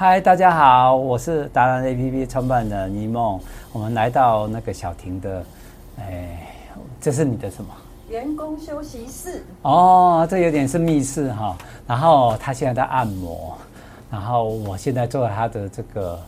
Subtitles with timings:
[0.00, 3.36] 嗨，大家好，我是达人 APP 创办人倪梦。
[3.72, 5.44] 我们来到那个小婷的，
[5.98, 6.54] 哎，
[7.00, 7.74] 这是你的什么？
[8.08, 9.44] 员工休息室。
[9.62, 11.56] 哦，这有点是密室哈、哦。
[11.84, 13.58] 然后他现在在按摩，
[14.08, 16.20] 然后我现在坐在他的这个，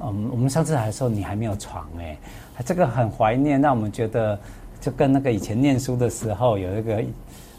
[0.00, 2.18] 嗯，我们上次来的时候你还没有床哎，
[2.64, 4.36] 这个很怀念，让我们觉得
[4.80, 7.00] 就跟那个以前念书的时候有一个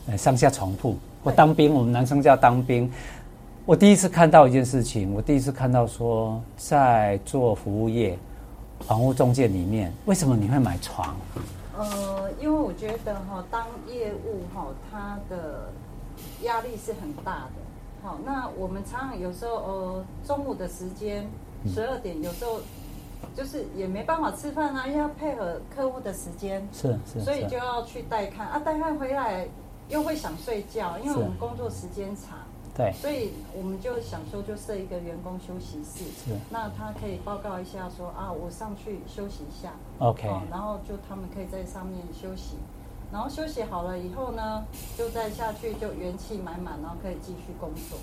[0.08, 0.98] 呃上下床铺。
[1.24, 2.92] 我当兵，我们男生叫当兵。
[3.66, 8.20] 我第一次看到一件事情，我第一次看到说，在做服务业、
[8.82, 11.16] 房屋中介里面，为什么你会买床？
[11.78, 15.70] 呃，因为我觉得哈，当业务哈，它的
[16.42, 17.52] 压力是很大的。
[18.04, 21.26] 好，那我们常常有时候呃，中午的时间
[21.74, 22.60] 十二点，有时候
[23.34, 29.48] 就是也没办法吃饭啊，因为要配合客户的时间，是是，是，所以就要去带看啊，带看回来
[29.88, 32.40] 又会想睡觉，因为我们工作时间长。
[32.76, 42.56] 对，所以我们就想说，就设一个员工休息室，是，那他可以报告一下说啊，我上去休息一下，OK，然后就他们可以在上面休息，
[43.12, 44.64] 然后休息好了以后呢，
[44.98, 47.98] 就再下去就元气满满，然后可以继续工作。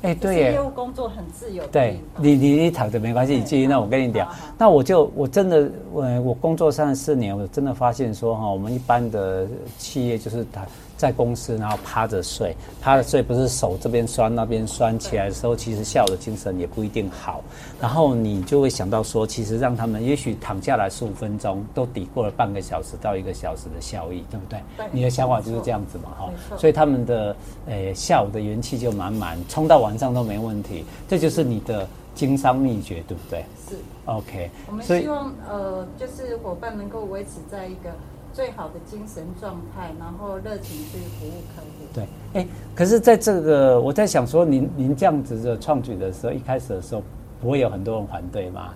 [0.00, 1.66] 哎、欸，对耶，业务工作很自由。
[1.66, 3.66] 对，你你你躺着没关系，你继续。
[3.66, 4.26] 那我跟你讲，
[4.56, 10.66] 那我就我真的我我工作三十四年，我真的发现说哈，我们一般的企业就是他。
[10.96, 17.42] 在公司，然后趴着睡，趴着睡不是手这边酸那边酸，起来的时候，其实下午的精神也不一定好。
[17.80, 24.58] 然后你就会想到说，其实让他们也许躺下来十五分钟，都抵过了半个小时到一个小时的效益，对不对？
[24.76, 24.86] 对。
[24.92, 26.30] 你的想法就是这样子嘛，哈。
[26.56, 27.34] 所以他们的
[27.66, 30.84] 呃下午的元气就满满，冲到晚上都没问题。
[31.08, 33.44] 这就是你的经商秘诀，对不对？
[33.68, 33.76] 是。
[34.06, 34.50] OK。
[34.68, 37.90] 我们希望呃，就是伙伴能够维持在一个。
[38.34, 41.86] 最好的精神状态，然后热情去服务客户。
[41.94, 47.02] 对，哎，可是在这个，我在想说您，您您这样子的创举的时候，一开始的时候，
[47.40, 48.74] 不会有很多人反对吗？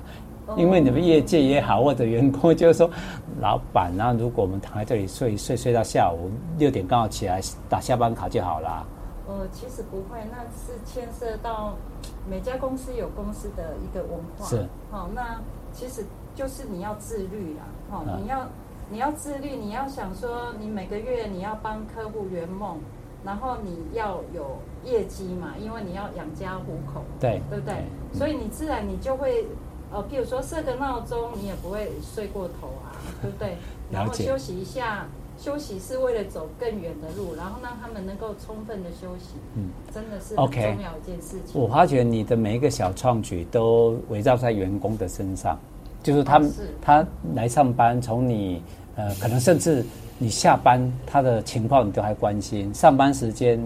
[0.57, 2.89] 因为你们业界也好，或者员工就是说，
[3.41, 8.87] 老板，啊如果我们躺在这里睡睡睡到下午六点刚好起来打下班卡就好了。
[9.27, 11.75] 呃，其实不会，那是牵涉到
[12.31, 14.47] 每家公司有公司的一个文化。
[14.47, 14.65] 是。
[14.91, 15.39] 好，那
[15.73, 18.47] 其实就是你要自律啦，好，你要。
[18.91, 22.79] 你要自律，你要想说，你每个月你要帮客户圆梦，
[23.25, 27.85] 然后你要有业绩嘛，因为你要养家糊口，对，对不对？
[28.15, 29.45] 所以你自然你就会，
[29.93, 33.57] 呃，譬如说设个闹钟，你也不会睡过头啊， 对不对？
[33.91, 35.07] 然后休息一下，
[35.39, 41.55] 休息是为了走更远的路，然后让他们能够充分的休息，嗯，真的是很重要一件事情。
[41.55, 41.63] Okay.
[41.63, 45.59] 我发觉你的每一个小创举都围绕在员工的身上。
[46.09, 48.63] 就是他们，他来上班，从你
[48.97, 49.85] 呃，可能甚至
[50.17, 52.73] 你下班，他的情况你都还关心。
[52.73, 53.61] 上班时间，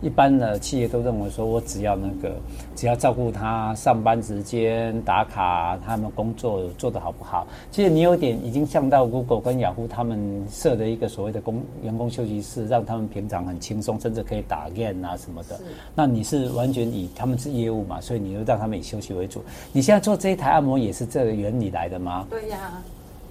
[0.00, 2.36] 一般的企业都认为说，我只要那个，
[2.76, 7.46] 只要照顾他上班时间打卡，他们工作做得好不好。
[7.70, 15.58] 其实你有点已经像到 Google 跟雅虎他们设的一个所谓的工员工休息室，让他们平常很轻松，甚至可以打 game 啊什么的。
[15.94, 19.42] 那你是完全以他们是业务嘛，所以你就让他们以休息为主。
[19.72, 22.26] 你现在做这一台按摩也是这个原理来的吗？
[22.28, 22.82] 对呀、啊，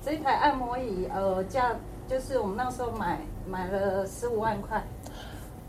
[0.04, 1.76] 这一台按摩椅呃价
[2.10, 4.84] 就是我们那时候买买了十五万块。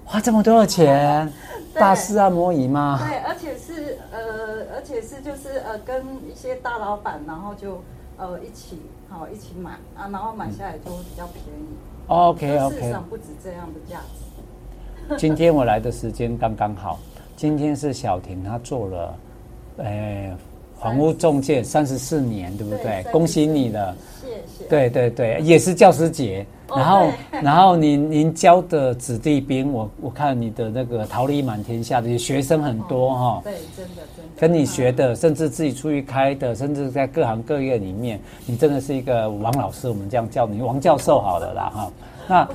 [0.04, 1.30] 花这么多的钱，
[1.74, 3.00] 大师按摩椅吗？
[3.08, 7.82] 对，而且是呃，而且是就是呃，跟一些大老板，然后就
[8.16, 11.76] 呃一起好一起买啊，然后买下来就会比较便宜。
[12.06, 12.80] OK OK。
[12.80, 14.00] 市场不止这样的价
[15.08, 15.16] 值。
[15.16, 16.98] 今天我来的时间刚刚好，
[17.34, 19.18] 今天是小婷她做了，
[19.78, 20.36] 呃，
[20.80, 23.02] 房屋中介三十四年，对不对？
[23.02, 23.96] 对，恭喜你了。
[24.20, 24.68] 谢谢。
[24.68, 26.46] 对对对，也是教师节。
[26.68, 27.10] 然后，
[27.42, 33.40] 然后您您教的子弟兵，我我看你的那个桃李满天下的学生很多哈。
[33.44, 34.30] 对，真的真的。
[34.38, 41.92] 跟你学的，甚至自己出去开的，甚至在各行各业里面，你真的是一个王老师，我们这样叫你王教授好了啦哈。
[42.26, 42.48] 那。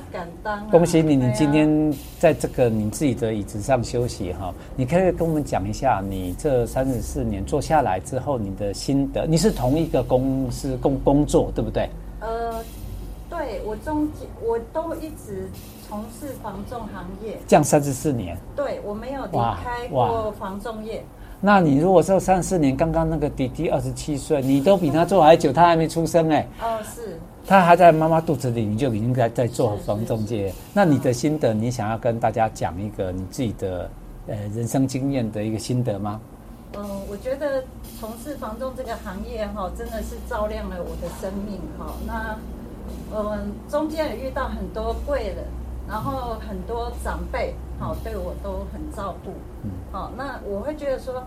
[0.70, 4.52] 恭喜你，你今天在这个你自己的椅子上休息哈。
[4.74, 9.24] 你可以跟我们讲一下，你这三十四年做下来之后，你的心得。
[9.26, 11.88] 你是同一个公司工工作，对不对？
[12.20, 12.54] 呃。
[13.40, 15.48] 对，我中间我都一直
[15.88, 18.36] 从事房仲行业，这样三十四年。
[18.54, 21.02] 对，我没有离开过房仲业。
[21.40, 26.46] 那你如果说三十四年，刚刚那个弟弟二十七岁，你都比他做还久，他还没出生哎。
[26.60, 27.18] 哦，是。
[27.46, 30.52] 他还在妈妈肚子里，你就已经在在做房中介。
[30.74, 33.90] 那你的心得，你想要跟大家讲一个你自己的
[34.26, 36.20] 呃人生经验的一个心得吗？
[36.76, 37.64] 嗯，我觉得
[37.98, 41.94] 从事房仲这个行业哈，真的是照亮了我的生命哈。
[42.06, 42.36] 那
[43.12, 45.44] 嗯，中间也遇到很多贵人，
[45.88, 49.32] 然后很多长辈，好对我都很照顾。
[49.62, 51.22] 嗯，好，那我会觉得说，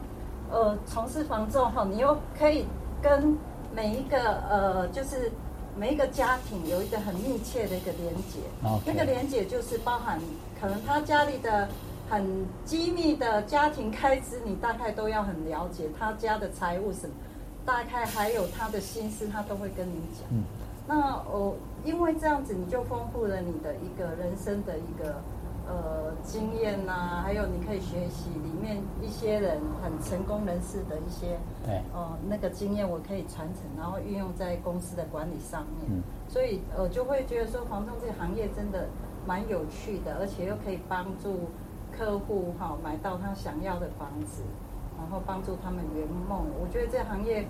[0.52, 2.66] 呃从事房仲哈，你又可以
[3.02, 3.38] 跟
[3.76, 5.32] 每一个呃就是
[5.76, 8.40] 每一个家庭有一个很密切的一个连接。
[8.64, 8.82] Okay.
[8.86, 10.20] 那个连接就是包含
[10.60, 11.68] 可能他家里的
[12.10, 17.14] 很机密的家庭开支，你大概都要很了解他家的财务什么，
[17.66, 20.28] 大概还有他的心思，他都会跟你讲。
[20.32, 20.44] 嗯。
[20.86, 25.16] 那哦，因为这样子，你就丰富了你的一个人生的一个
[25.66, 35.88] 呃经验呐、啊，还有你可以学习里面一些人很成功人士的一些对哦、呃、那个经验，我可以传承，然后运用在公司的管理上面。
[35.90, 38.88] 嗯，所以呃就会觉得说，房仲这个行业真的
[39.26, 41.48] 蛮有趣的，而且又可以帮助
[41.98, 44.44] 客户哈、哦、买到他想要的房子，
[44.98, 46.46] 然后帮助他们圆梦。
[46.62, 47.48] 我觉得这行业。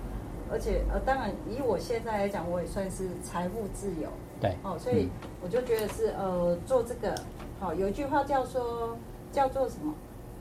[0.54, 4.08] 而且呃，当然以我现在来讲，我也算是财富自由。
[4.40, 4.56] 对。
[4.62, 5.08] 哦，所以
[5.42, 7.12] 我就觉得是呃，做这个，
[7.58, 8.96] 好、哦、有一句话叫做
[9.32, 9.92] 叫做什么？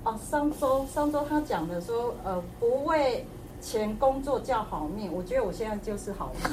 [0.03, 3.25] 哦，商周商周他讲的说，呃，不为
[3.59, 5.11] 钱工作叫好命。
[5.11, 6.43] 我觉得我现在就是好命。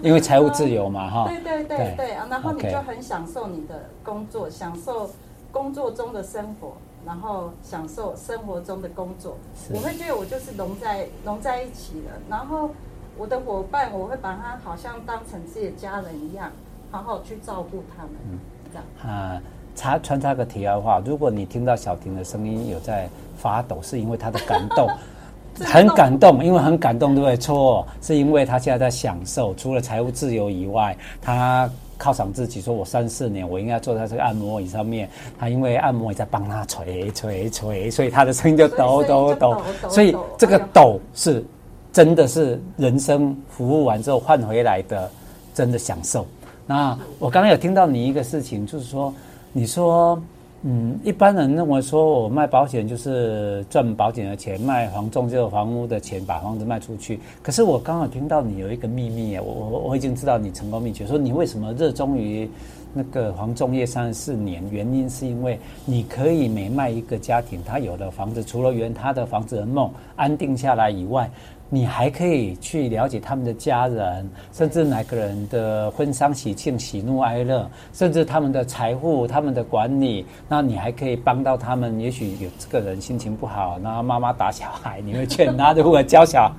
[0.02, 1.28] 因为财务自由嘛，哈。
[1.28, 5.10] 对对对对，对啊，然后你就很享受你的工作享受
[5.52, 6.72] 工作中的生活。
[7.06, 9.36] 然后享受生活中的工作，
[9.72, 12.12] 我会觉得我就是融在融在一起了。
[12.28, 12.70] 然后
[13.16, 16.52] 我的伙伴，我会把他好像当成自己的家人一样，
[16.90, 18.12] 好好去照顾他们。
[18.30, 18.38] 嗯，
[18.70, 18.84] 这样。
[19.14, 19.40] 啊，
[19.74, 24.88] 插穿插个题外话，如果你听到小婷的声音有在发抖，是因为她的感动，
[25.64, 27.36] 很感动，因为很感动，对不对？
[27.36, 31.68] 错，是因为她现在在享受，除了财务自由以外，她。
[32.00, 35.08] 犒赏自己，说我三四年，我应该坐在这个按摩椅上面。
[35.38, 39.62] 他因为按摩椅在帮他捶捶捶，所以他的声音就抖抖抖。
[39.88, 41.44] 所以这个抖是
[41.92, 45.10] 真的是人生服务完之后换回来的，
[45.52, 46.26] 真的享受。
[46.66, 49.12] 那我刚刚有听到你一个事情，就是说，
[49.52, 50.20] 你说。
[50.62, 57.18] 嗯，一般人认为说，我卖保险就是赚保险的钱，卖房仲就是房屋的钱，把房子卖出去。
[57.42, 62.46] 可是我刚好听到你有一个秘密啊，我我我已经知道你成功秘诀，说你为什么热衷于
[62.92, 71.30] 那个房仲业三十四年，原因是因为你可以每卖一个家庭，他有了房子，除了圆他的房子的梦，安定下来以外。
[71.72, 80.26] 你还可以去了解他们的家人，甚至哪个人的婚丧喜庆、喜怒哀乐，甚至他们的财富、他们的管理。
[80.48, 82.00] 那你还可以帮到他们。
[82.00, 86.50] 也许有这个人心情不好，然后妈妈打小孩，你会劝他如何教小。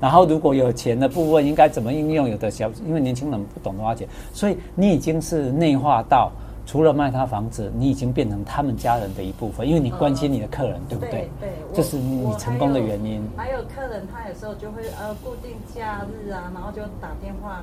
[0.00, 2.26] 然后如果有钱的部分应该怎么应用？
[2.26, 6.32] 有的小因为年轻人不懂得花钱，所以你已经是内化到。
[6.68, 11.06] 除了卖他房子，你已经变成他们家人的一部分，因为你关心你的客人，对不？
[11.06, 11.30] 对，
[11.76, 13.22] 这是你成功的原因。
[13.36, 17.62] 还有，客人，他有时候就会呃固定假日啊，然后就打电话，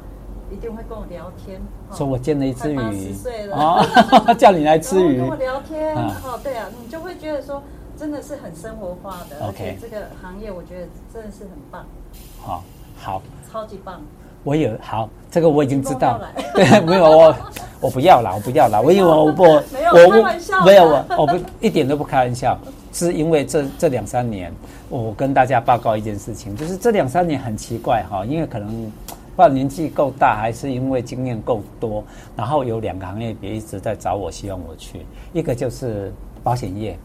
[0.51, 1.59] 一定会跟我聊天。
[1.91, 5.95] 说我见了一只鱼，十岁了，哦、 叫你来吃鱼，跟我聊天。
[5.95, 7.61] 哦、嗯，对啊，你就会觉得说，
[7.97, 9.47] 真的是很生活化的。
[9.47, 11.83] OK，这个行业我觉得真的是很棒。
[12.39, 12.63] 好，
[12.95, 13.21] 好，
[13.51, 13.99] 超级棒。
[14.43, 16.19] 我有好，这个我已经知道。
[16.53, 17.35] 对， 没有我，
[17.79, 18.81] 我不要了，我不要了。
[18.81, 22.59] 我以为我 不，我开玩笑，没有我，我不一点都不开玩笑，
[22.93, 24.53] 是因为这这两三年，
[24.89, 32.03] 我跟大家报告一件事情，就是这两三年很奇怪哈，因为可能不知道年纪够大，还是因为经验够多，
[32.37, 36.13] 然后有两个行业别一直在找我，希望我去，一个就是
[36.43, 36.97] 保险业，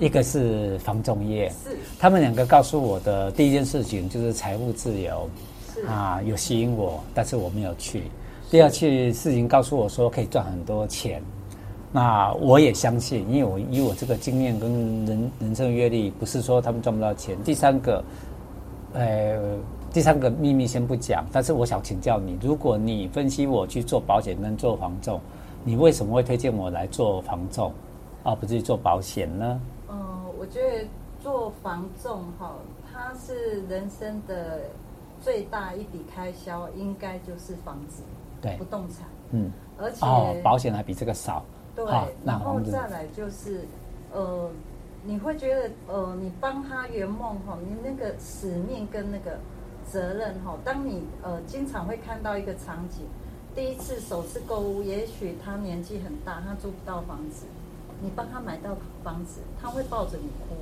[0.00, 5.28] 一个是房仲业，是他们两个告诉我的第一件事情就是财务自由。
[5.86, 8.02] 啊，有吸引我，但是我没有去。
[8.50, 11.22] 第二件事情告诉我说可以赚很多钱，
[11.90, 14.70] 那我也相信，因为我以我这个经验跟
[15.06, 17.36] 人人生阅历，不是说他们赚不到钱。
[17.42, 18.04] 第三个，
[18.92, 19.56] 呃，
[19.92, 25.20] 第三个秘密先不讲，但是我想请教你，如果你分析我去做保险跟做房仲，
[25.64, 27.72] 你为什么会推荐我来做房仲，
[28.22, 29.60] 而不是做保险呢？
[29.88, 29.96] 嗯，
[30.38, 30.84] 我觉得
[31.20, 32.54] 做房仲哈，
[32.92, 34.60] 它是人生的。
[35.20, 38.04] 最大一笔开销应该就是房子，
[38.40, 41.44] 对，不动产，嗯，而且、哦、保险还比这个少，
[41.86, 43.60] 对，然后再来就是，
[44.12, 44.50] 呃，
[45.04, 49.38] 你会觉得，呃，你帮他圆梦哈，你那个使命跟那个
[49.88, 53.06] 责任哈，当你呃经常会看到一个场景，
[53.54, 57.46] 第一次首次购物，也许他年纪很大，他租不到房子，
[58.02, 60.56] 你帮他买到房子，他会抱着你哭，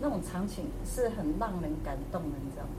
[0.00, 2.70] 那种场景是很让人感动的，你知道吗？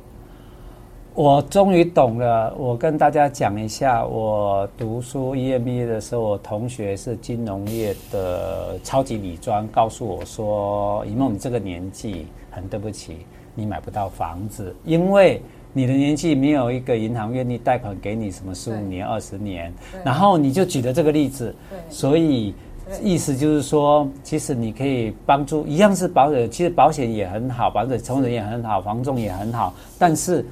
[1.20, 2.56] 我终于懂了。
[2.58, 13.18] 我跟大家讲一下，我读书 EMBA 的时候，我同学是金融业的超级理专，告诉我说：“以梦，你这个年纪，很对不起，
[13.54, 15.42] 你买不到房子，因为
[15.74, 19.74] 你的年纪没有一个银行愿意贷款给你，什么十五年、二十年。”
[20.06, 21.54] 然后你就举了这个例子，
[21.90, 22.56] 所以
[23.04, 29.74] 意思就是说，其实你可以帮助，一样是保险，其实保险也很好，保险从人也很好，房仲也很好。
[29.98, 30.46] 但是，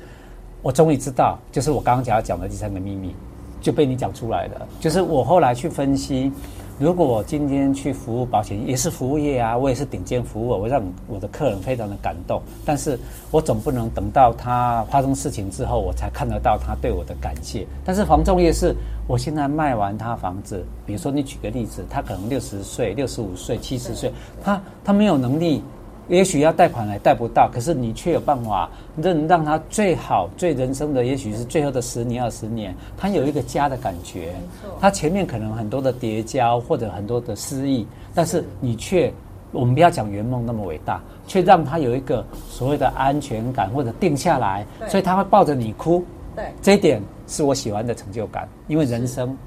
[0.62, 3.16] 我终于知道，就是我刚刚讲要讲的第三个秘密，
[3.62, 4.68] 就被你讲出来了。
[4.80, 6.32] 就是我后来去分析。
[6.80, 12.40] 如果我今天去服务保险，也是服务业啊，我也是顶尖服务，我让我的客人非常的感动。
[12.64, 13.00] 但是
[13.32, 17.66] 我总不能等到他发生事情之后，我才看得到他对我的感谢。
[17.84, 18.76] 但是房仲业是，
[19.08, 25.64] 我现在卖完他房子，比如说你举个例子，他可能六十岁、六十五岁、七十岁，他他没有能力。
[26.08, 34.34] 也许要贷款来贷不到，可是你却有办法让让他最好、最人生的，也许是最后的十年、二十年，他有一个家的感觉。
[34.80, 37.86] 他前面可能很多的叠加或者很多的失意，
[38.16, 39.12] 但是你却，
[39.52, 46.06] 我们不要讲圆梦那么伟大，却让他有一个所谓的安全感或者定下来，所以他会抱着你哭。
[46.38, 49.38] 对，这一点是我喜欢的成就感，因为人生，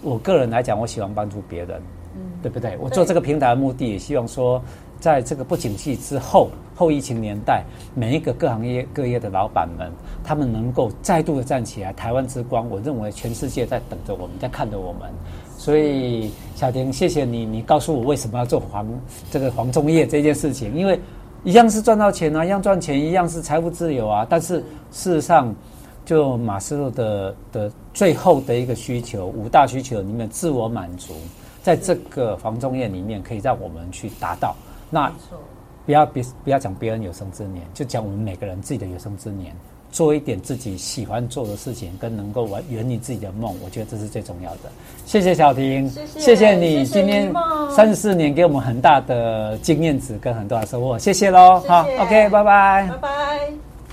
[0.00, 1.78] 我个人来讲，我喜欢帮助别人，
[2.16, 2.74] 嗯，对不对？
[2.78, 4.62] 我做这个平台的目的，也希望说。
[5.04, 7.62] 在这个不景气之后，后疫情年代，
[7.94, 9.92] 每一个各行业各业的老板们，
[10.24, 15.02] 他们能够再度的站起来，台湾之光，我认为全世界在等着我们，在看着我们。
[15.58, 18.88] 所以，小婷，谢谢你，你告诉我为什么要做黄
[19.30, 20.98] 这个黄忠业这件事情，因为
[21.44, 24.26] 一样是赚到钱啊，一样赚钱，一样是财富自由啊。
[24.26, 25.54] 但是事实上，
[26.06, 31.12] 就马斯洛的的最后的一个需求，五大需求里面，自我满足，
[31.62, 34.56] 在这个黄忠业里面，可以让我们去达到。
[34.90, 35.12] 那
[35.86, 39.54] 不要别不要讲别人有生之年，就讲我们每个人自己的有生之年，
[39.92, 44.60] 做一点自己喜欢做的事情，跟能够完圆你自己的梦，我觉得这是最重要的。
[45.04, 45.88] 谢谢小婷，
[46.18, 47.32] 谢谢，你今天
[47.70, 51.60] 三十四年给我们很大的经验值跟很多的收获，谢谢喽。
[51.68, 53.23] 好，OK，拜拜，拜拜。